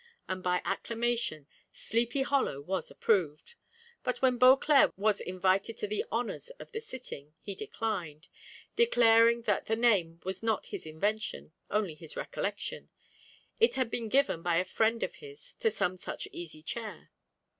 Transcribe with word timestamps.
and 0.27 0.41
by 0.41 0.63
acclamation 0.65 1.45
"Sleepy 1.71 2.23
hollow" 2.23 2.59
was 2.59 2.89
approved; 2.89 3.53
but 4.03 4.19
when 4.19 4.39
Beauclerc 4.39 4.91
was 4.97 5.21
invited 5.21 5.77
to 5.77 5.85
the 5.87 6.03
honours 6.11 6.49
of 6.57 6.71
the 6.71 6.79
sitting, 6.81 7.35
he 7.39 7.53
declined, 7.53 8.27
declaring 8.75 9.43
that 9.43 9.67
the 9.67 9.75
name 9.75 10.19
was 10.25 10.41
not 10.41 10.65
his 10.65 10.87
invention, 10.87 11.51
only 11.69 11.93
his 11.93 12.17
recollection; 12.17 12.89
it 13.59 13.75
had 13.75 13.91
been 13.91 14.09
given 14.09 14.41
by 14.41 14.55
a 14.57 14.65
friend 14.65 15.03
of 15.03 15.17
his 15.21 15.53
to 15.59 15.69
some 15.69 15.97
such 15.97 16.27
easy 16.31 16.63
chair. 16.63 17.11